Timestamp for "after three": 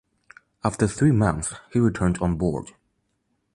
0.63-1.11